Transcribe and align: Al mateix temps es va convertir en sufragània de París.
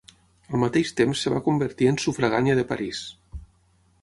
Al 0.53 0.61
mateix 0.63 0.93
temps 1.01 1.21
es 1.27 1.35
va 1.35 1.43
convertir 1.49 1.91
en 1.91 2.01
sufragània 2.07 2.57
de 2.63 2.65
París. 2.75 3.05